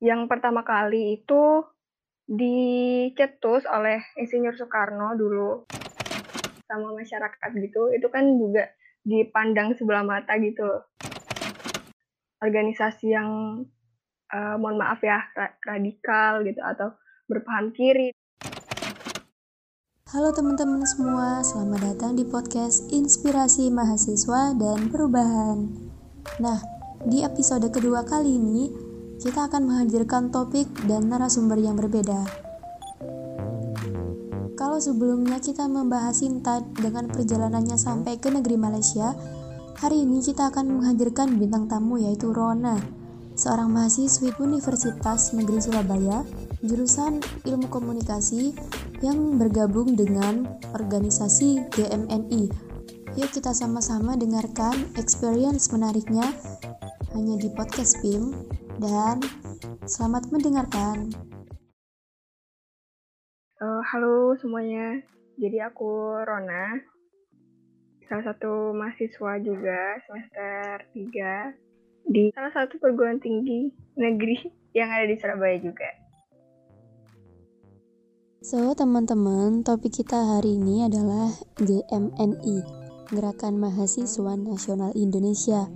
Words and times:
yang 0.00 0.28
pertama 0.28 0.60
kali 0.60 1.16
itu 1.16 1.64
dicetus 2.28 3.64
oleh 3.64 4.02
Insinyur 4.20 4.52
Soekarno 4.52 5.16
dulu 5.16 5.64
sama 6.68 6.92
masyarakat 6.92 7.50
gitu 7.56 7.94
itu 7.94 8.06
kan 8.12 8.26
juga 8.36 8.68
dipandang 9.06 9.72
sebelah 9.78 10.02
mata 10.02 10.34
gitu 10.36 10.66
organisasi 12.42 13.14
yang 13.14 13.62
uh, 14.34 14.56
mohon 14.60 14.76
maaf 14.76 15.00
ya 15.00 15.22
radikal 15.64 16.44
gitu 16.44 16.60
atau 16.60 16.92
berpaham 17.30 17.72
kiri 17.72 18.12
Halo 20.06 20.30
teman-teman 20.30 20.86
semua, 20.86 21.42
selamat 21.42 21.82
datang 21.82 22.14
di 22.14 22.22
podcast 22.22 22.86
Inspirasi 22.94 23.74
Mahasiswa 23.74 24.54
dan 24.54 24.86
Perubahan. 24.86 25.66
Nah, 26.38 26.62
di 27.02 27.26
episode 27.26 27.66
kedua 27.74 28.06
kali 28.06 28.38
ini, 28.38 28.85
kita 29.16 29.48
akan 29.48 29.64
menghadirkan 29.64 30.28
topik 30.28 30.68
dan 30.84 31.08
narasumber 31.08 31.56
yang 31.56 31.76
berbeda. 31.76 32.26
Kalau 34.56 34.80
sebelumnya 34.80 35.40
kita 35.40 35.68
membahas 35.68 36.20
Sinta 36.20 36.60
dengan 36.76 37.08
perjalanannya 37.08 37.76
sampai 37.80 38.20
ke 38.20 38.28
negeri 38.28 38.56
Malaysia, 38.60 39.16
hari 39.80 40.04
ini 40.04 40.20
kita 40.20 40.52
akan 40.52 40.80
menghadirkan 40.80 41.36
bintang 41.36 41.68
tamu 41.68 42.00
yaitu 42.00 42.32
Rona, 42.32 42.76
seorang 43.36 43.72
mahasiswi 43.72 44.32
Universitas 44.40 45.32
Negeri 45.36 45.60
Surabaya, 45.60 46.24
jurusan 46.64 47.20
Ilmu 47.44 47.68
Komunikasi 47.68 48.56
yang 49.04 49.36
bergabung 49.36 49.92
dengan 49.92 50.48
organisasi 50.72 51.68
GMNI. 51.72 52.48
Yuk 53.16 53.32
kita 53.32 53.56
sama-sama 53.56 54.12
dengarkan 54.16 54.92
experience 55.00 55.72
menariknya 55.72 56.36
hanya 57.16 57.40
di 57.40 57.48
podcast 57.52 57.96
PIM 58.04 58.32
dan 58.76 59.24
selamat 59.88 60.28
mendengarkan. 60.28 61.08
Uh, 63.56 63.80
halo 63.88 64.36
semuanya, 64.36 65.00
jadi 65.40 65.72
aku 65.72 66.20
Rona, 66.28 66.76
salah 68.04 68.24
satu 68.32 68.76
mahasiswa 68.76 69.32
juga 69.40 69.96
semester 70.04 70.84
3 70.92 72.12
di 72.12 72.28
salah 72.36 72.52
satu 72.52 72.76
perguruan 72.76 73.16
tinggi 73.16 73.72
negeri 73.96 74.44
yang 74.76 74.92
ada 74.92 75.08
di 75.08 75.16
Surabaya 75.16 75.56
juga. 75.56 75.88
So, 78.44 78.76
teman-teman, 78.76 79.64
topik 79.64 80.04
kita 80.04 80.36
hari 80.36 80.60
ini 80.60 80.86
adalah 80.86 81.32
GMNI, 81.58 82.62
Gerakan 83.10 83.58
Mahasiswa 83.58 84.38
Nasional 84.38 84.94
Indonesia. 84.94 85.66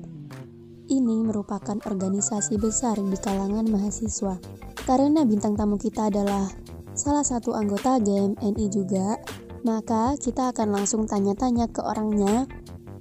Ini 0.91 1.23
merupakan 1.23 1.79
organisasi 1.87 2.59
besar 2.59 2.99
di 2.99 3.15
kalangan 3.15 3.63
mahasiswa. 3.71 4.35
Karena 4.83 5.23
bintang 5.23 5.55
tamu 5.55 5.79
kita 5.79 6.11
adalah 6.11 6.51
salah 6.99 7.23
satu 7.23 7.55
anggota 7.55 8.03
GMNI 8.03 8.67
juga, 8.67 9.15
maka 9.63 10.19
kita 10.19 10.51
akan 10.51 10.75
langsung 10.75 11.07
tanya-tanya 11.07 11.71
ke 11.71 11.79
orangnya 11.87 12.51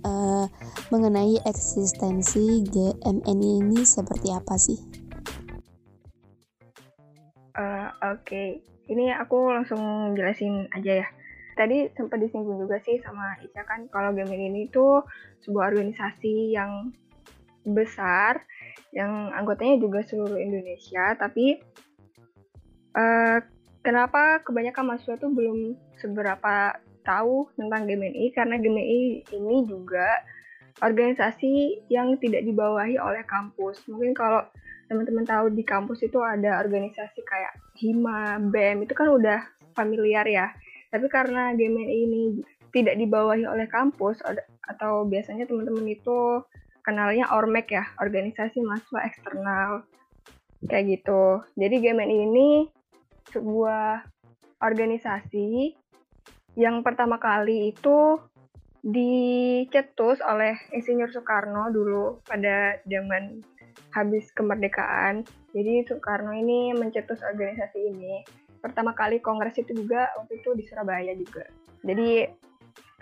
uh, 0.06 0.46
mengenai 0.94 1.42
eksistensi 1.50 2.62
GMNI 2.70 3.50
ini 3.66 3.82
seperti 3.82 4.30
apa 4.30 4.56
sih? 4.62 4.78
Uh, 7.58 7.90
Oke, 8.06 8.22
okay 8.22 8.50
ini 8.90 9.14
aku 9.14 9.54
langsung 9.54 10.14
jelasin 10.18 10.66
aja 10.74 11.06
ya. 11.06 11.08
Tadi 11.54 11.92
sempat 11.94 12.18
disinggung 12.18 12.58
juga 12.58 12.82
sih 12.82 12.98
sama 13.04 13.38
Ica 13.44 13.62
kan 13.68 13.86
kalau 13.94 14.16
Gemini 14.16 14.50
ini 14.50 14.64
tuh 14.72 15.06
sebuah 15.46 15.70
organisasi 15.76 16.56
yang 16.56 16.90
besar 17.74 18.44
yang 18.96 19.30
anggotanya 19.34 19.78
juga 19.78 20.02
seluruh 20.06 20.38
Indonesia 20.38 21.14
tapi 21.18 21.62
uh, 22.98 23.38
kenapa 23.86 24.42
kebanyakan 24.44 24.94
mahasiswa 24.94 25.18
tuh 25.22 25.32
belum 25.32 25.78
seberapa 26.02 26.78
tahu 27.04 27.50
tentang 27.58 27.90
GMI 27.90 28.36
karena 28.36 28.60
GMI 28.60 29.30
ini 29.34 29.58
juga 29.66 30.08
organisasi 30.80 31.86
yang 31.92 32.16
tidak 32.22 32.46
dibawahi 32.48 32.96
oleh 33.00 33.24
kampus. 33.28 33.84
Mungkin 33.90 34.16
kalau 34.16 34.46
teman-teman 34.88 35.28
tahu 35.28 35.52
di 35.54 35.64
kampus 35.66 36.06
itu 36.06 36.22
ada 36.24 36.62
organisasi 36.64 37.20
kayak 37.26 37.54
Hima, 37.80 38.40
BEM 38.40 38.84
itu 38.88 38.94
kan 38.96 39.08
udah 39.12 39.40
familiar 39.76 40.24
ya. 40.28 40.52
Tapi 40.90 41.06
karena 41.12 41.54
GMI 41.54 41.96
ini 42.10 42.22
tidak 42.70 42.96
dibawahi 42.98 43.46
oleh 43.50 43.66
kampus 43.66 44.22
atau 44.70 45.06
biasanya 45.06 45.50
teman-teman 45.50 45.86
itu 45.90 46.44
kenalnya 46.90 47.30
Ormek 47.30 47.70
ya, 47.70 47.86
organisasi 48.02 48.66
mahasiswa 48.66 49.06
eksternal 49.06 49.86
kayak 50.66 50.98
gitu. 50.98 51.46
Jadi 51.54 51.76
GMI 51.86 52.18
ini 52.26 52.50
sebuah 53.30 54.02
organisasi 54.66 55.78
yang 56.58 56.82
pertama 56.82 57.22
kali 57.22 57.70
itu 57.70 58.18
dicetus 58.82 60.18
oleh 60.26 60.58
Insinyur 60.74 61.14
Soekarno 61.14 61.70
dulu 61.70 62.26
pada 62.26 62.82
zaman 62.90 63.46
habis 63.94 64.34
kemerdekaan. 64.34 65.30
Jadi 65.54 65.86
Soekarno 65.86 66.34
ini 66.34 66.74
mencetus 66.74 67.22
organisasi 67.22 67.80
ini. 67.86 68.26
Pertama 68.66 68.98
kali 68.98 69.22
kongres 69.22 69.62
itu 69.62 69.78
juga 69.78 70.10
waktu 70.18 70.42
itu 70.42 70.58
di 70.58 70.64
Surabaya 70.66 71.14
juga. 71.14 71.46
Jadi 71.86 72.26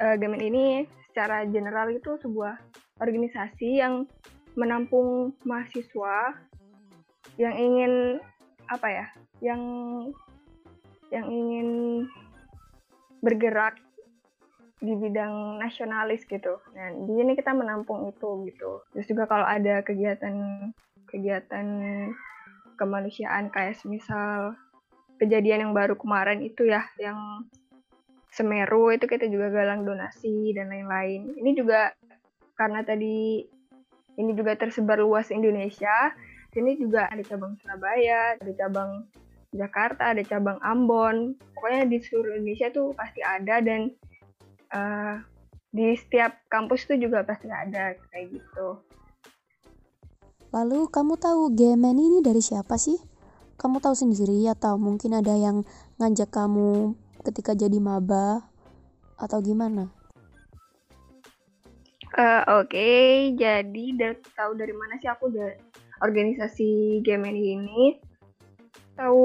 uh, 0.03 0.15
Gamen 0.19 0.43
ini 0.43 0.65
secara 1.09 1.47
general 1.49 1.89
itu 1.89 2.13
sebuah 2.21 2.61
organisasi 2.97 3.81
yang 3.81 4.05
menampung 4.57 5.37
mahasiswa 5.45 6.33
yang 7.37 7.53
ingin 7.53 8.17
apa 8.67 8.87
ya, 8.89 9.05
yang 9.39 9.61
yang 11.13 11.27
ingin 11.29 11.69
bergerak 13.21 13.79
di 14.77 14.93
bidang 14.93 15.57
nasionalis 15.57 16.25
gitu. 16.29 16.61
Nah, 16.77 16.93
di 16.93 17.11
sini 17.17 17.33
kita 17.33 17.53
menampung 17.53 18.09
itu 18.09 18.45
gitu. 18.49 18.85
Terus 18.93 19.07
juga 19.09 19.25
kalau 19.25 19.45
ada 19.45 19.81
kegiatan 19.81 20.69
kegiatan 21.09 21.67
kemanusiaan 22.77 23.49
kayak 23.49 23.81
misal 23.89 24.53
kejadian 25.17 25.69
yang 25.69 25.73
baru 25.73 25.97
kemarin 25.97 26.45
itu 26.45 26.69
ya 26.69 26.85
yang 27.01 27.17
Semeru 28.27 28.93
itu 28.93 29.09
kita 29.09 29.25
juga 29.33 29.49
galang 29.49 29.81
donasi 29.81 30.53
dan 30.53 30.69
lain-lain. 30.69 31.33
Ini 31.41 31.57
juga 31.57 31.89
karena 32.57 32.81
tadi 32.81 33.45
ini 34.17 34.31
juga 34.33 34.57
tersebar 34.57 34.97
luas 34.97 35.29
Indonesia. 35.29 36.11
Sini 36.49 36.73
juga 36.75 37.05
ada 37.05 37.21
cabang 37.21 37.53
Surabaya, 37.61 38.33
ada 38.41 38.51
cabang 38.57 39.05
Jakarta, 39.53 40.17
ada 40.17 40.25
cabang 40.25 40.57
Ambon. 40.65 41.37
Pokoknya 41.53 41.85
di 41.85 42.01
seluruh 42.01 42.41
Indonesia 42.41 42.73
tuh 42.73 42.97
pasti 42.97 43.21
ada 43.21 43.61
dan 43.61 43.93
uh, 44.73 45.21
di 45.69 45.93
setiap 45.93 46.33
kampus 46.49 46.89
itu 46.89 47.07
juga 47.07 47.21
pasti 47.21 47.45
ada 47.45 47.93
kayak 48.09 48.25
gitu. 48.41 48.81
Lalu 50.49 50.89
kamu 50.89 51.19
tahu 51.21 51.53
Gemen 51.53 51.99
ini 52.01 52.25
dari 52.25 52.41
siapa 52.41 52.79
sih? 52.81 52.97
Kamu 53.57 53.77
tahu 53.77 53.93
sendiri 53.93 54.49
atau 54.49 54.81
mungkin 54.81 55.17
ada 55.17 55.33
yang 55.37 55.61
ngajak 56.01 56.33
kamu 56.33 56.97
ketika 57.21 57.53
jadi 57.53 57.77
maba 57.77 58.49
atau 59.17 59.41
gimana? 59.41 59.96
Uh, 62.17 62.41
Oke, 62.65 62.73
okay. 62.73 63.37
jadi 63.37 63.85
dari, 63.93 64.17
tahu 64.33 64.57
dari 64.57 64.73
mana 64.73 64.97
sih 64.97 65.05
aku 65.05 65.29
dari 65.29 65.53
organisasi 66.01 67.05
Gemen 67.05 67.37
ini? 67.37 68.01
Tahu 68.97 69.21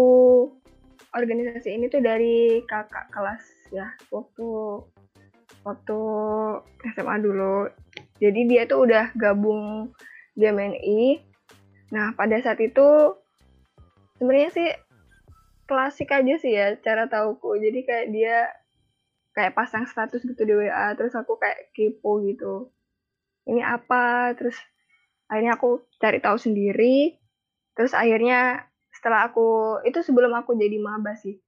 organisasi 1.17 1.73
ini 1.73 1.89
tuh 1.89 2.05
dari 2.05 2.61
kakak 2.69 3.09
kelas 3.09 3.41
ya 3.73 3.89
waktu 4.13 4.49
waktu 5.65 6.01
SMA 6.93 7.17
dulu. 7.25 7.73
Jadi 8.21 8.41
dia 8.45 8.69
tuh 8.69 8.85
udah 8.85 9.09
gabung 9.17 9.89
di 10.37 10.53
MNI. 10.53 11.25
Nah, 11.97 12.13
pada 12.13 12.45
saat 12.45 12.61
itu 12.61 13.17
sebenarnya 14.21 14.53
sih 14.53 14.69
klasik 15.65 16.13
aja 16.13 16.37
sih 16.37 16.53
ya 16.53 16.77
cara 16.77 17.09
tauku. 17.09 17.57
Jadi 17.57 17.89
kayak 17.89 18.07
dia 18.13 18.53
kayak 19.33 19.57
pasang 19.57 19.89
status 19.89 20.21
gitu 20.29 20.45
di 20.45 20.53
WA, 20.53 20.93
terus 20.93 21.17
aku 21.17 21.41
kayak 21.41 21.73
kepo 21.73 22.21
gitu. 22.21 22.69
Ini 23.49 23.63
apa? 23.65 24.35
Terus 24.39 24.59
akhirnya 25.27 25.59
aku 25.59 25.83
cari 25.99 26.19
tahu 26.23 26.37
sendiri. 26.39 27.17
Terus 27.73 27.97
akhirnya 27.97 28.69
setelah 28.93 29.27
aku 29.27 29.81
itu 29.89 29.99
sebelum 30.05 30.31
aku 30.37 30.55
jadi 30.55 30.79
maba 30.79 31.17
sih 31.17 31.41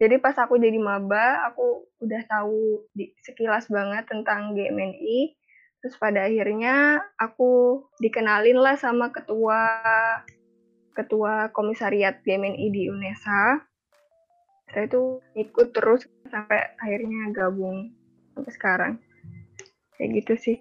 jadi 0.00 0.16
pas 0.16 0.34
aku 0.40 0.56
jadi 0.56 0.80
maba 0.80 1.44
aku 1.52 1.84
udah 2.00 2.22
tahu 2.24 2.88
di, 2.96 3.12
sekilas 3.20 3.68
banget 3.68 4.08
tentang 4.08 4.56
GMNI 4.56 5.36
terus 5.84 5.94
pada 6.00 6.24
akhirnya 6.24 7.04
aku 7.20 7.84
dikenalin 8.00 8.56
lah 8.56 8.80
sama 8.80 9.12
ketua 9.12 9.68
ketua 10.96 11.52
komisariat 11.52 12.24
GMNI 12.24 12.66
di 12.72 12.88
UNESA 12.88 13.60
saya 14.72 14.84
itu 14.88 15.20
ikut 15.36 15.76
terus 15.76 16.08
sampai 16.32 16.74
akhirnya 16.80 17.28
gabung 17.36 17.92
sampai 18.32 18.52
sekarang 18.56 18.92
kayak 20.00 20.24
gitu 20.24 20.34
sih 20.40 20.56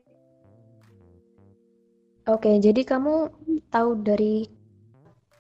oke 2.30 2.50
jadi 2.62 2.82
kamu 2.86 3.34
tahu 3.74 3.90
dari 4.06 4.46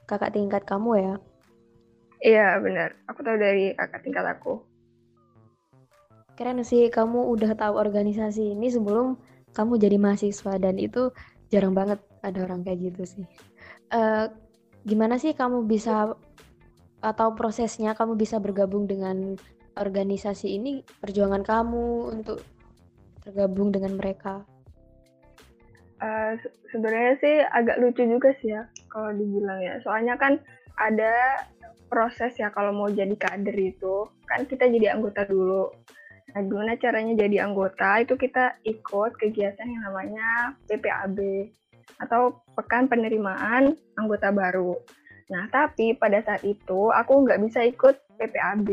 kakak 0.09 0.33
tingkat 0.33 0.65
kamu 0.65 0.91
ya? 0.97 1.15
Iya 2.19 2.59
benar, 2.59 2.97
aku 3.05 3.21
tahu 3.21 3.37
dari 3.37 3.71
kakak 3.77 4.01
tingkat 4.03 4.25
aku. 4.25 4.59
Keren 6.33 6.65
sih 6.65 6.89
kamu 6.89 7.29
udah 7.29 7.53
tahu 7.53 7.77
organisasi 7.77 8.57
ini 8.57 8.67
sebelum 8.73 9.15
kamu 9.53 9.77
jadi 9.77 9.97
mahasiswa 10.01 10.57
dan 10.57 10.81
itu 10.81 11.13
jarang 11.53 11.77
banget 11.77 12.01
ada 12.25 12.43
orang 12.43 12.65
kayak 12.65 12.91
gitu 12.91 13.03
sih. 13.05 13.25
Uh, 13.93 14.27
gimana 14.83 15.21
sih 15.21 15.37
kamu 15.37 15.67
bisa 15.69 16.17
atau 16.99 17.27
prosesnya 17.37 17.95
kamu 17.95 18.19
bisa 18.19 18.41
bergabung 18.41 18.83
dengan 18.83 19.39
organisasi 19.79 20.59
ini 20.59 20.83
perjuangan 20.99 21.45
kamu 21.45 22.17
untuk 22.19 22.43
tergabung 23.23 23.71
dengan 23.71 23.95
mereka? 23.95 24.43
Uh, 25.99 26.39
sebenarnya 26.71 27.13
sih 27.19 27.35
agak 27.43 27.83
lucu 27.83 28.07
juga 28.07 28.31
sih 28.39 28.55
ya 28.55 28.63
kalau 28.87 29.11
dibilang 29.11 29.59
ya. 29.59 29.75
Soalnya 29.83 30.15
kan 30.15 30.39
ada 30.79 31.43
proses 31.91 32.37
ya 32.39 32.53
kalau 32.53 32.71
mau 32.71 32.87
jadi 32.87 33.11
kader 33.17 33.57
itu 33.57 34.07
kan 34.29 34.47
kita 34.47 34.69
jadi 34.69 34.95
anggota 34.95 35.27
dulu. 35.27 35.67
Nah, 36.29 36.41
gimana 36.45 36.77
caranya 36.77 37.13
jadi 37.25 37.49
anggota? 37.49 37.99
Itu 38.05 38.13
kita 38.15 38.61
ikut 38.61 39.17
kegiatan 39.17 39.65
yang 39.65 39.81
namanya 39.89 40.53
PPAB 40.69 41.17
atau 41.99 42.45
Pekan 42.53 42.85
Penerimaan 42.85 43.73
Anggota 43.97 44.29
Baru. 44.29 44.77
Nah, 45.33 45.49
tapi 45.49 45.97
pada 45.97 46.21
saat 46.21 46.45
itu 46.45 46.93
aku 46.93 47.25
nggak 47.25 47.41
bisa 47.49 47.65
ikut 47.65 47.97
PPAB 48.17 48.69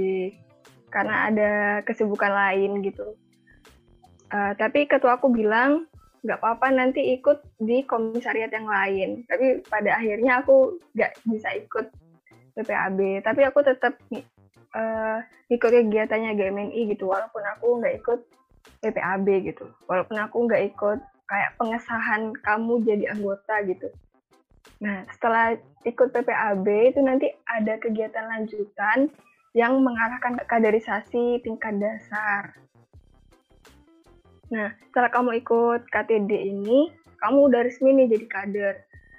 karena 0.93 1.33
ada 1.33 1.53
kesibukan 1.85 2.33
lain 2.33 2.85
gitu. 2.85 3.17
Uh, 4.29 4.53
tapi 4.59 4.85
ketua 4.85 5.17
aku 5.17 5.33
bilang 5.33 5.89
nggak 6.27 6.43
apa-apa 6.43 6.75
nanti 6.75 7.15
ikut 7.15 7.39
di 7.63 7.87
komisariat 7.87 8.51
yang 8.51 8.67
lain. 8.67 9.23
Tapi 9.31 9.63
pada 9.71 9.95
akhirnya 9.95 10.43
aku 10.43 10.83
nggak 10.99 11.23
bisa 11.23 11.49
ikut 11.55 11.87
PPAB. 12.59 13.23
Tapi 13.23 13.41
aku 13.47 13.63
tetap 13.63 13.95
uh, 14.75 15.19
ikut 15.47 15.71
kegiatannya 15.71 16.35
GMNI 16.35 16.81
gitu 16.91 17.07
walaupun 17.07 17.43
aku 17.47 17.79
nggak 17.79 18.03
ikut 18.03 18.21
PPAB 18.83 19.27
gitu 19.47 19.67
walaupun 19.87 20.19
aku 20.19 20.37
nggak 20.47 20.63
ikut 20.75 20.99
kayak 21.27 21.55
pengesahan 21.59 22.35
kamu 22.43 22.83
jadi 22.83 23.05
anggota 23.15 23.55
gitu 23.67 23.89
nah 24.83 25.07
setelah 25.15 25.57
ikut 25.87 26.11
PPAB 26.11 26.67
itu 26.93 27.01
nanti 27.01 27.31
ada 27.47 27.79
kegiatan 27.79 28.27
lanjutan 28.27 29.09
yang 29.57 29.81
mengarahkan 29.81 30.37
ke 30.37 30.45
kaderisasi 30.51 31.41
tingkat 31.41 31.79
dasar 31.81 32.53
nah 34.53 34.75
setelah 34.91 35.11
kamu 35.11 35.43
ikut 35.43 35.91
KTD 35.91 36.31
ini 36.31 36.91
kamu 37.19 37.51
udah 37.51 37.61
resmi 37.67 37.91
nih 37.95 38.07
jadi 38.13 38.27
kader 38.31 38.75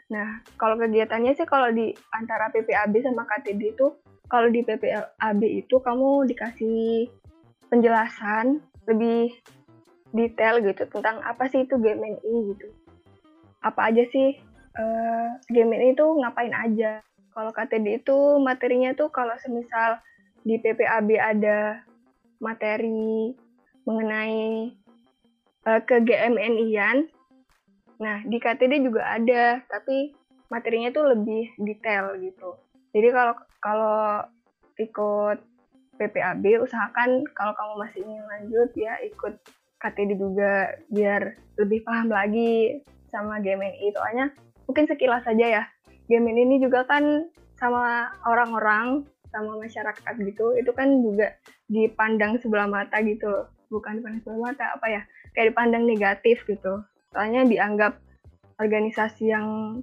nah 0.08 0.40
kalau 0.56 0.80
kegiatannya 0.80 1.36
sih 1.36 1.44
kalau 1.44 1.68
di 1.72 1.92
antara 2.16 2.48
PPAB 2.54 3.04
sama 3.04 3.28
KTD 3.28 3.76
itu 3.76 3.92
kalau 4.28 4.52
di 4.52 4.64
PPAB 4.64 5.42
itu 5.44 5.76
kamu 5.80 6.28
dikasih 6.28 7.08
penjelasan 7.72 8.60
lebih 8.88 9.36
detail 10.16 10.64
gitu 10.64 10.88
tentang 10.88 11.20
apa 11.24 11.52
sih 11.52 11.68
itu 11.68 11.76
GMNI 11.76 12.36
gitu. 12.56 12.68
Apa 13.64 13.92
aja 13.92 14.04
sih 14.08 14.40
uh, 14.80 14.84
eh, 14.84 15.30
GMNI 15.52 15.96
itu 15.96 16.06
ngapain 16.24 16.52
aja. 16.56 17.04
Kalau 17.32 17.52
KTD 17.54 18.02
itu 18.04 18.18
materinya 18.42 18.96
tuh 18.98 19.14
kalau 19.14 19.36
semisal 19.40 20.00
di 20.42 20.58
PPAB 20.58 21.10
ada 21.20 21.84
materi 22.40 23.36
mengenai 23.84 24.74
uh, 25.68 25.82
ke 25.84 26.00
GMNI-an, 26.00 27.12
nah 28.00 28.24
di 28.24 28.40
KTD 28.40 28.88
juga 28.88 29.04
ada, 29.04 29.60
tapi 29.68 30.16
materinya 30.48 30.90
tuh 30.96 31.12
lebih 31.12 31.52
detail 31.60 32.16
gitu. 32.24 32.56
Jadi 32.96 33.08
kalau 33.12 33.36
kalau 33.60 34.00
ikut 34.80 35.38
PPAB 35.98 36.62
usahakan 36.62 37.26
kalau 37.34 37.52
kamu 37.58 37.74
masih 37.82 38.00
ingin 38.06 38.26
lanjut 38.30 38.70
ya 38.78 38.94
ikut 39.02 39.34
KTD 39.82 40.18
juga 40.18 40.78
biar 40.94 41.36
lebih 41.58 41.82
paham 41.84 42.10
lagi 42.14 42.82
sama 43.10 43.42
GMNI 43.42 43.94
soalnya 43.94 44.32
mungkin 44.70 44.86
sekilas 44.88 45.26
saja 45.28 45.46
ya. 45.62 45.64
GMNI 46.08 46.42
ini 46.48 46.58
juga 46.64 46.88
kan 46.88 47.28
sama 47.60 48.14
orang-orang 48.24 49.04
sama 49.28 49.60
masyarakat 49.60 50.14
gitu 50.24 50.56
itu 50.56 50.72
kan 50.72 50.88
juga 51.04 51.36
dipandang 51.68 52.40
sebelah 52.40 52.70
mata 52.70 52.96
gitu 53.04 53.50
bukan 53.68 54.00
dipandang 54.00 54.24
sebelah 54.24 54.54
mata 54.54 54.66
apa 54.72 54.88
ya 54.88 55.02
kayak 55.38 55.54
dipandang 55.54 55.86
negatif 55.86 56.42
gitu 56.50 56.82
soalnya 57.14 57.46
dianggap 57.46 58.02
organisasi 58.58 59.30
yang 59.30 59.80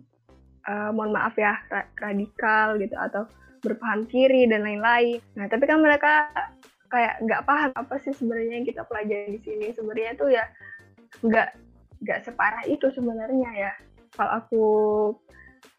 uh, 0.66 0.90
mohon 0.90 1.14
maaf 1.14 1.38
ya 1.38 1.54
radikal 2.00 2.74
gitu 2.80 2.94
atau 2.98 3.30
berpaham 3.64 4.04
kiri 4.04 4.44
dan 4.44 4.60
lain-lain. 4.60 5.22
Nah 5.38 5.48
tapi 5.48 5.64
kan 5.64 5.80
mereka 5.80 6.28
kayak 6.92 7.18
nggak 7.24 7.42
paham 7.48 7.72
apa 7.72 7.94
sih 8.04 8.12
sebenarnya 8.12 8.60
yang 8.60 8.66
kita 8.68 8.82
pelajari 8.84 9.28
di 9.34 9.40
sini. 9.40 9.66
Sebenarnya 9.72 10.12
tuh 10.20 10.28
ya 10.30 10.44
nggak 11.24 11.48
nggak 12.04 12.20
separah 12.28 12.64
itu 12.68 12.86
sebenarnya 12.92 13.50
ya. 13.56 13.72
Kalau 14.14 14.30
aku 14.36 14.64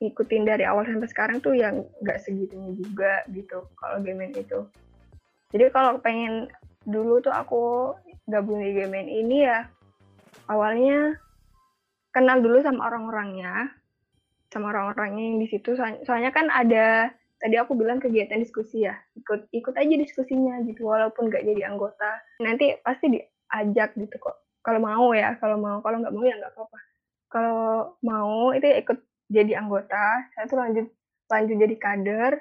ikutin 0.02 0.44
dari 0.44 0.66
awal 0.66 0.84
sampai 0.84 1.08
sekarang 1.08 1.38
tuh 1.40 1.56
yang 1.56 1.86
nggak 2.04 2.20
segitunya 2.20 2.74
juga 2.74 3.22
gitu 3.32 3.70
kalau 3.78 4.02
game 4.02 4.34
itu. 4.34 4.66
Jadi 5.54 5.72
kalau 5.72 6.02
pengen 6.02 6.50
dulu 6.90 7.22
tuh 7.22 7.32
aku 7.32 7.94
gabung 8.26 8.62
di 8.62 8.74
game 8.74 9.06
ini 9.06 9.46
ya. 9.46 9.70
Awalnya 10.50 11.18
kenal 12.14 12.42
dulu 12.42 12.62
sama 12.62 12.90
orang-orangnya 12.90 13.74
sama 14.54 14.72
orang-orangnya 14.72 15.24
yang 15.36 15.40
di 15.42 15.48
situ. 15.52 15.76
Soalnya 15.78 16.32
kan 16.32 16.48
ada 16.48 17.12
tadi 17.44 17.60
aku 17.60 17.76
bilang 17.76 18.00
kegiatan 18.00 18.40
diskusi 18.40 18.88
ya. 18.88 18.96
Ikut 19.20 19.52
ikut 19.52 19.76
aja 19.76 19.96
diskusinya 20.00 20.64
gitu 20.64 20.88
walaupun 20.88 21.28
nggak 21.28 21.44
jadi 21.44 21.68
anggota. 21.68 22.24
Nanti 22.40 22.78
pasti 22.80 23.20
diajak 23.20 24.00
gitu 24.00 24.16
kok. 24.16 24.36
Kalau 24.64 24.80
mau 24.80 25.12
ya 25.12 25.36
kalau 25.44 25.60
mau. 25.60 25.84
Kalau 25.84 26.00
nggak 26.02 26.14
mau 26.16 26.24
ya 26.24 26.36
nggak 26.40 26.54
apa-apa. 26.56 26.80
Kalau 27.28 27.62
mau 28.00 28.56
itu 28.56 28.66
ya 28.66 28.78
ikut 28.80 29.00
jadi 29.28 29.52
anggota. 29.60 30.30
Saya 30.34 30.46
tuh 30.48 30.58
lanjut 30.62 30.88
lanjut 31.28 31.56
jadi 31.60 31.76
kader. 31.76 32.34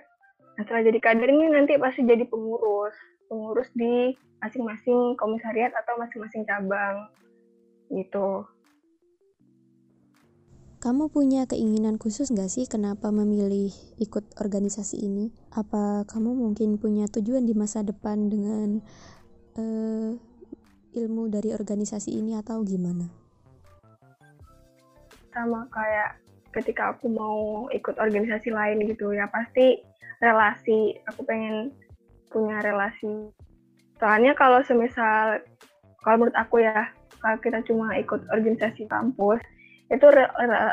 Nah 0.55 0.63
setelah 0.63 0.87
jadi 0.87 0.99
kader 1.03 1.29
ini 1.35 1.51
nanti 1.51 1.75
pasti 1.83 2.07
jadi 2.07 2.23
pengurus 2.31 2.95
pengurus 3.29 3.69
di 3.75 4.15
masing-masing 4.43 5.17
komisariat 5.17 5.73
atau 5.73 5.97
masing-masing 5.97 6.45
cabang 6.45 7.09
gitu 7.93 8.45
kamu 10.85 11.09
punya 11.09 11.49
keinginan 11.49 11.97
khusus 11.97 12.29
nggak 12.29 12.53
sih 12.53 12.69
kenapa 12.69 13.09
memilih 13.09 13.73
ikut 13.97 14.37
organisasi 14.37 15.01
ini? 15.01 15.33
Apa 15.49 16.05
kamu 16.05 16.37
mungkin 16.37 16.77
punya 16.77 17.09
tujuan 17.09 17.49
di 17.49 17.57
masa 17.57 17.81
depan 17.81 18.29
dengan 18.29 18.85
uh, 19.57 20.13
ilmu 20.93 21.33
dari 21.33 21.57
organisasi 21.57 22.21
ini 22.21 22.37
atau 22.37 22.61
gimana? 22.69 23.09
Sama 25.33 25.65
kayak 25.73 26.21
ketika 26.53 26.93
aku 26.93 27.09
mau 27.09 27.65
ikut 27.73 27.97
organisasi 27.97 28.53
lain 28.53 28.85
gitu 28.85 29.17
ya 29.17 29.25
pasti 29.33 29.81
relasi 30.21 31.01
aku 31.09 31.25
pengen 31.25 31.73
punya 32.35 32.59
relasi 32.67 33.31
soalnya 34.03 34.35
kalau 34.35 34.59
semisal 34.67 35.39
kalau 36.03 36.27
menurut 36.27 36.35
aku 36.35 36.67
ya 36.67 36.91
kalau 37.23 37.39
kita 37.39 37.63
cuma 37.65 37.95
ikut 37.95 38.21
organisasi 38.35 38.91
kampus 38.91 39.39
itu 39.89 40.07
re 40.11 40.27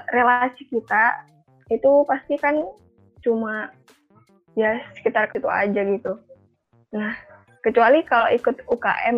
relasi 0.10 0.66
kita 0.68 1.30
itu 1.72 2.04
pasti 2.10 2.36
kan 2.42 2.58
cuma 3.24 3.72
ya 4.60 4.84
sekitar 5.00 5.32
itu 5.32 5.48
aja 5.48 5.82
gitu. 5.88 6.20
Nah, 6.92 7.16
kecuali 7.64 8.04
kalau 8.04 8.28
ikut 8.32 8.68
UKM 8.68 9.18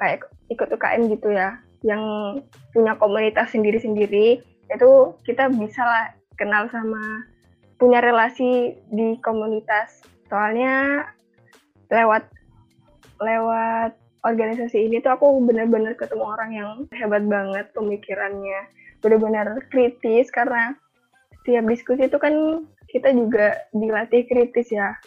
kayak 0.00 0.24
ikut 0.48 0.68
UKM 0.72 1.12
gitu 1.12 1.28
ya, 1.32 1.60
yang 1.84 2.02
punya 2.72 2.96
komunitas 2.96 3.52
sendiri-sendiri, 3.52 4.40
itu 4.72 4.90
kita 5.28 5.52
bisa 5.52 5.82
lah 5.84 6.06
kenal 6.40 6.68
sama 6.72 7.28
punya 7.76 8.00
relasi 8.00 8.76
di 8.88 9.20
komunitas. 9.20 10.00
Soalnya 10.32 11.04
lewat 11.90 12.26
lewat 13.22 13.96
organisasi 14.26 14.90
ini 14.90 14.98
tuh 14.98 15.14
aku 15.14 15.38
benar-benar 15.46 15.94
ketemu 15.94 16.24
orang 16.26 16.50
yang 16.52 16.70
hebat 16.90 17.22
banget 17.30 17.70
pemikirannya. 17.72 18.66
Benar-benar 18.98 19.62
kritis 19.70 20.26
karena 20.34 20.74
setiap 21.42 21.64
diskusi 21.70 22.10
itu 22.10 22.18
kan 22.18 22.66
kita 22.90 23.14
juga 23.14 23.54
dilatih 23.70 24.26
kritis 24.26 24.74
ya. 24.74 24.98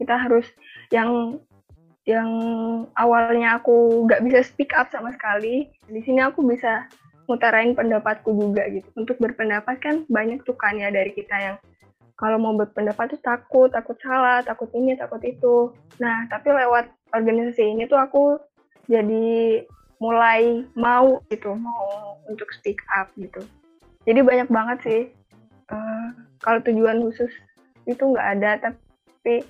Kita 0.00 0.16
harus 0.16 0.48
yang 0.88 1.38
yang 2.04 2.28
awalnya 3.00 3.60
aku 3.60 4.04
nggak 4.08 4.24
bisa 4.28 4.44
speak 4.44 4.76
up 4.76 4.92
sama 4.92 5.08
sekali 5.16 5.72
di 5.88 6.00
sini 6.04 6.20
aku 6.20 6.44
bisa 6.44 6.84
mutarain 7.28 7.72
pendapatku 7.72 8.32
juga 8.32 8.68
gitu. 8.72 8.88
Untuk 8.96 9.16
berpendapat 9.20 9.76
kan 9.80 9.94
banyak 10.08 10.44
tuh 10.44 10.56
kan 10.56 10.76
ya 10.76 10.92
dari 10.92 11.12
kita 11.12 11.36
yang 11.36 11.56
kalau 12.14 12.38
mau 12.38 12.54
berpendapat 12.54 13.18
tuh 13.18 13.22
takut 13.22 13.68
takut 13.74 13.98
salah 13.98 14.38
takut 14.46 14.70
ini 14.74 14.94
takut 14.94 15.18
itu. 15.26 15.74
Nah 15.98 16.26
tapi 16.30 16.54
lewat 16.54 16.86
organisasi 17.10 17.74
ini 17.74 17.90
tuh 17.90 17.98
aku 17.98 18.38
jadi 18.86 19.62
mulai 19.98 20.62
mau 20.78 21.22
gitu 21.30 21.54
mau 21.58 22.18
untuk 22.30 22.50
speak 22.54 22.78
up 22.94 23.10
gitu. 23.18 23.42
Jadi 24.06 24.20
banyak 24.22 24.48
banget 24.50 24.78
sih 24.86 25.02
uh, 25.74 26.08
kalau 26.38 26.60
tujuan 26.62 27.02
khusus 27.02 27.30
itu 27.84 28.00
nggak 28.00 28.28
ada 28.38 28.50
tapi 28.70 29.42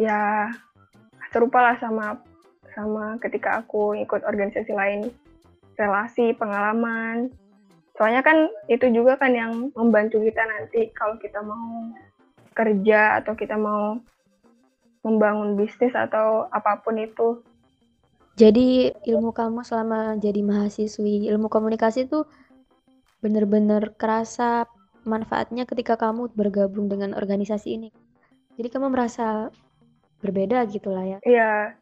ya 0.00 0.50
serupa 1.32 1.60
lah 1.60 1.76
sama 1.76 2.20
sama 2.72 3.16
ketika 3.20 3.60
aku 3.60 3.96
ikut 3.96 4.24
organisasi 4.24 4.72
lain. 4.72 5.12
Relasi 5.76 6.32
pengalaman 6.32 7.28
soalnya 7.96 8.22
kan 8.22 8.48
itu 8.68 8.86
juga 8.92 9.16
kan 9.16 9.32
yang 9.32 9.72
membantu 9.72 10.20
kita 10.20 10.44
nanti 10.44 10.92
kalau 10.92 11.16
kita 11.16 11.40
mau 11.40 11.90
kerja 12.56 13.20
atau 13.20 13.32
kita 13.36 13.56
mau 13.56 14.00
membangun 15.04 15.56
bisnis 15.56 15.92
atau 15.92 16.48
apa 16.50 16.80
pun 16.80 16.96
itu. 17.00 17.40
Jadi 18.36 18.92
ilmu 19.08 19.32
kamu 19.32 19.64
selama 19.64 20.20
jadi 20.20 20.44
mahasiswi 20.44 21.24
ilmu 21.32 21.48
komunikasi 21.48 22.04
itu 22.04 22.28
benar-benar 23.24 23.96
kerasa 23.96 24.68
manfaatnya 25.08 25.64
ketika 25.64 25.96
kamu 25.96 26.28
bergabung 26.36 26.92
dengan 26.92 27.16
organisasi 27.16 27.80
ini. 27.80 27.88
Jadi 28.60 28.68
kamu 28.68 28.92
merasa 28.92 29.48
berbeda 30.20 30.68
gitu 30.68 30.92
lah 30.92 31.16
ya. 31.16 31.18
Iya 31.24 31.76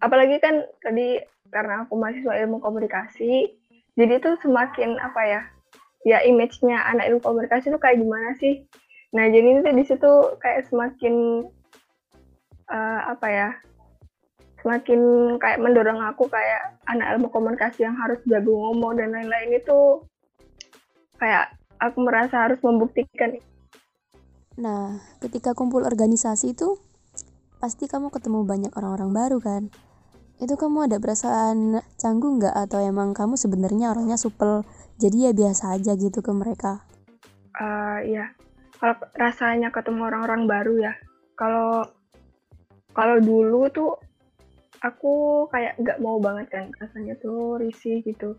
apalagi 0.00 0.36
kan 0.40 0.64
tadi 0.84 1.20
karena 1.48 1.86
aku 1.86 1.94
mahasiswa 1.96 2.34
ilmu 2.44 2.60
komunikasi 2.60 3.54
jadi 3.96 4.20
itu 4.20 4.30
semakin 4.44 5.00
apa 5.00 5.22
ya 5.24 5.42
ya 6.06 6.22
image-nya 6.22 6.78
anak 6.86 7.10
ilmu 7.10 7.20
komunikasi 7.20 7.74
itu 7.74 7.78
kayak 7.82 7.98
gimana 7.98 8.30
sih? 8.38 8.62
Nah 9.10 9.26
jadi 9.26 9.58
itu 9.58 9.70
di 9.74 9.84
situ 9.84 10.12
kayak 10.38 10.70
semakin 10.70 11.42
uh, 12.70 13.00
apa 13.10 13.26
ya 13.26 13.48
semakin 14.62 15.00
kayak 15.42 15.58
mendorong 15.58 15.98
aku 16.02 16.30
kayak 16.30 16.78
anak 16.86 17.18
ilmu 17.18 17.30
komunikasi 17.34 17.86
yang 17.86 17.98
harus 17.98 18.22
jago 18.26 18.54
ngomong 18.54 18.98
dan 18.98 19.10
lain-lain 19.10 19.58
itu 19.58 20.02
kayak 21.18 21.54
aku 21.82 21.98
merasa 22.02 22.46
harus 22.46 22.62
membuktikan. 22.62 23.38
Nah 24.58 25.02
ketika 25.18 25.58
kumpul 25.58 25.82
organisasi 25.82 26.54
itu 26.54 26.78
pasti 27.58 27.90
kamu 27.90 28.14
ketemu 28.14 28.46
banyak 28.46 28.72
orang-orang 28.78 29.10
baru 29.10 29.38
kan 29.42 29.62
itu 30.36 30.54
kamu 30.54 30.88
ada 30.88 31.00
perasaan 31.00 31.80
canggung 31.96 32.40
nggak? 32.40 32.52
Atau 32.52 32.84
emang 32.84 33.16
kamu 33.16 33.40
sebenarnya 33.40 33.96
orangnya 33.96 34.20
supel 34.20 34.68
jadi 35.00 35.30
ya 35.30 35.32
biasa 35.32 35.76
aja 35.76 35.92
gitu 35.96 36.20
ke 36.20 36.32
mereka? 36.32 36.84
Uh, 37.56 38.04
ya 38.04 38.28
kalau 38.76 38.96
rasanya 39.16 39.72
ketemu 39.72 40.12
orang-orang 40.12 40.44
baru 40.44 40.74
ya. 40.76 40.92
Kalau 41.36 41.88
kalau 42.92 43.16
dulu 43.20 43.68
tuh 43.72 43.96
aku 44.84 45.46
kayak 45.48 45.80
nggak 45.80 46.00
mau 46.04 46.20
banget 46.20 46.52
kan 46.52 46.64
rasanya 46.80 47.16
tuh 47.16 47.56
risih 47.56 48.04
gitu. 48.04 48.36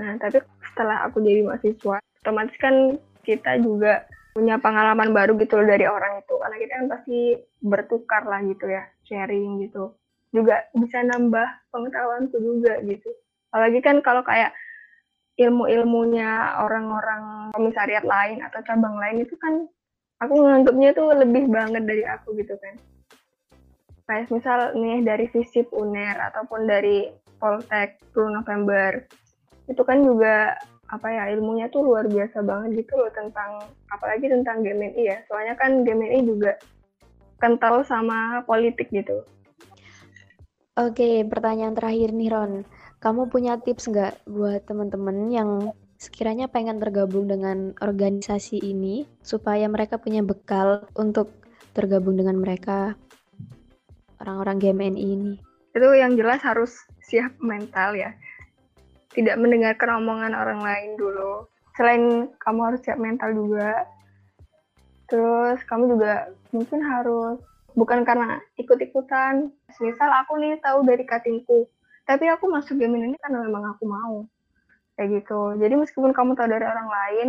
Nah 0.00 0.16
tapi 0.16 0.40
setelah 0.72 1.04
aku 1.04 1.20
jadi 1.20 1.44
mahasiswa 1.44 2.00
otomatis 2.24 2.56
kan 2.56 2.96
kita 3.24 3.60
juga 3.60 4.08
punya 4.32 4.58
pengalaman 4.58 5.12
baru 5.12 5.36
gitu 5.36 5.60
loh 5.60 5.68
dari 5.68 5.84
orang 5.84 6.24
itu. 6.24 6.34
Karena 6.40 6.56
kita 6.56 6.72
kan 6.72 6.86
pasti 6.88 7.18
bertukar 7.60 8.24
lah 8.24 8.40
gitu 8.44 8.64
ya 8.64 8.88
sharing 9.04 9.60
gitu 9.60 9.92
juga 10.34 10.66
bisa 10.74 10.98
nambah 11.06 11.46
pengetahuanku 11.70 12.34
juga 12.42 12.82
gitu. 12.82 13.06
Apalagi 13.54 13.78
kan 13.78 14.02
kalau 14.02 14.26
kayak 14.26 14.50
ilmu-ilmunya 15.38 16.58
orang-orang 16.58 17.54
komisariat 17.54 18.02
lain 18.02 18.42
atau 18.42 18.58
cabang 18.66 18.98
lain 18.98 19.22
itu 19.22 19.38
kan 19.38 19.70
aku 20.18 20.34
menganggapnya 20.42 20.90
tuh 20.90 21.14
lebih 21.14 21.46
banget 21.46 21.86
dari 21.86 22.02
aku 22.02 22.34
gitu 22.34 22.58
kan. 22.58 22.74
Kayak 24.10 24.34
misal 24.34 24.58
nih 24.74 25.06
dari 25.06 25.30
FISIP 25.30 25.70
UNER 25.70 26.18
ataupun 26.34 26.66
dari 26.66 27.14
Poltek 27.38 28.02
10 28.10 28.42
November 28.42 29.06
itu 29.70 29.82
kan 29.86 30.02
juga 30.02 30.58
apa 30.90 31.08
ya 31.08 31.32
ilmunya 31.32 31.72
tuh 31.72 31.82
luar 31.82 32.10
biasa 32.10 32.44
banget 32.44 32.84
gitu 32.84 33.00
loh 33.00 33.10
tentang 33.14 33.64
apalagi 33.90 34.26
tentang 34.26 34.66
GMI 34.66 35.02
ya. 35.02 35.18
Soalnya 35.30 35.54
kan 35.54 35.86
GMI 35.86 36.26
juga 36.26 36.58
kental 37.38 37.86
sama 37.86 38.42
politik 38.46 38.90
gitu 38.90 39.22
Oke, 40.74 41.22
pertanyaan 41.22 41.78
terakhir 41.78 42.10
nih 42.10 42.34
Ron 42.34 42.66
kamu 42.98 43.28
punya 43.30 43.60
tips 43.60 43.92
nggak 43.92 44.26
buat 44.26 44.64
teman-teman 44.66 45.28
yang 45.28 45.50
sekiranya 46.00 46.50
pengen 46.50 46.80
tergabung 46.80 47.30
dengan 47.30 47.76
organisasi 47.78 48.58
ini 48.58 49.06
supaya 49.20 49.68
mereka 49.70 50.02
punya 50.02 50.24
bekal 50.24 50.88
untuk 50.98 51.30
tergabung 51.76 52.18
dengan 52.18 52.42
mereka 52.42 52.98
orang-orang 54.18 54.56
GMNI 54.58 55.04
ini? 55.04 55.32
Itu 55.76 55.94
yang 55.94 56.18
jelas 56.18 56.40
harus 56.42 56.82
siap 57.04 57.36
mental 57.38 57.94
ya. 57.94 58.10
Tidak 59.14 59.38
mendengarkan 59.38 60.02
omongan 60.02 60.34
orang 60.34 60.58
lain 60.58 60.98
dulu. 60.98 61.46
Selain 61.78 62.34
kamu 62.42 62.60
harus 62.72 62.80
siap 62.82 62.98
mental 62.98 63.30
juga, 63.30 63.84
terus 65.06 65.62
kamu 65.70 65.98
juga 65.98 66.34
mungkin 66.50 66.82
harus 66.82 67.38
bukan 67.74 68.06
karena 68.06 68.40
ikut-ikutan. 68.58 69.50
Misal 69.82 70.10
aku 70.22 70.38
nih 70.38 70.58
tahu 70.62 70.86
dari 70.86 71.04
katingku, 71.06 71.66
tapi 72.06 72.30
aku 72.30 72.50
masuk 72.50 72.78
game 72.78 72.96
ini 72.98 73.18
karena 73.20 73.42
memang 73.42 73.74
aku 73.74 73.84
mau. 73.86 74.26
Kayak 74.94 75.22
gitu. 75.22 75.58
Jadi 75.58 75.74
meskipun 75.74 76.14
kamu 76.14 76.38
tahu 76.38 76.48
dari 76.48 76.64
orang 76.64 76.88
lain 76.88 77.28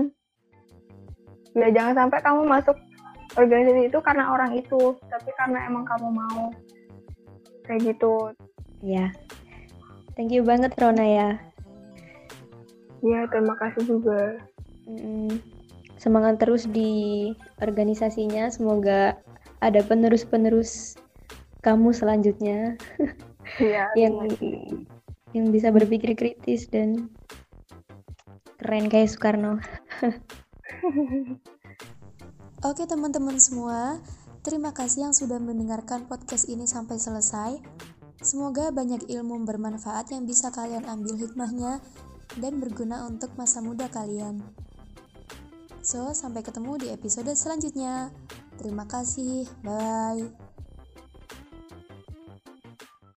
ya 1.55 1.71
jangan 1.71 1.95
sampai 1.95 2.19
kamu 2.19 2.51
masuk 2.51 2.75
organisasi 3.39 3.87
itu 3.87 3.99
karena 4.03 4.27
orang 4.27 4.59
itu 4.59 4.99
tapi 5.07 5.31
karena 5.39 5.65
emang 5.65 5.87
kamu 5.87 6.07
mau. 6.13 6.53
Kayak 7.65 7.95
gitu. 7.95 8.35
Ya 8.85 9.09
thank 10.13 10.31
you 10.31 10.45
banget 10.45 10.75
Rona 10.77 11.03
ya. 11.03 11.29
Ya 13.01 13.25
terima 13.31 13.55
kasih 13.57 13.83
juga. 13.87 14.39
Semangat 15.97 16.37
terus 16.37 16.69
di 16.69 17.33
organisasinya. 17.57 18.51
Semoga 18.53 19.17
ada 19.65 19.81
penerus-penerus 19.81 20.93
kamu 21.65 21.89
selanjutnya 21.89 22.77
ya, 23.57 23.89
yang 24.01 24.29
yang 25.33 25.49
bisa 25.49 25.73
berpikir 25.73 26.13
kritis 26.13 26.69
dan 26.69 27.09
keren 28.61 28.87
kayak 28.87 29.09
Soekarno. 29.09 29.57
Oke 32.69 32.85
teman-teman 32.85 33.37
semua, 33.41 33.99
terima 34.45 34.71
kasih 34.71 35.09
yang 35.09 35.13
sudah 35.17 35.41
mendengarkan 35.41 36.05
podcast 36.05 36.45
ini 36.45 36.69
sampai 36.69 37.01
selesai. 37.01 37.57
Semoga 38.21 38.73
banyak 38.73 39.05
ilmu 39.11 39.45
bermanfaat 39.45 40.15
yang 40.15 40.25
bisa 40.25 40.49
kalian 40.49 40.87
ambil 40.87 41.13
hikmahnya 41.19 41.77
dan 42.41 42.57
berguna 42.57 43.05
untuk 43.05 43.35
masa 43.37 43.61
muda 43.61 43.85
kalian. 43.91 44.41
So, 45.85 46.09
sampai 46.17 46.41
ketemu 46.41 46.81
di 46.81 46.87
episode 46.89 47.29
selanjutnya. 47.37 48.09
Terima 48.55 48.87
kasih, 48.87 49.47
bye. 49.61 50.44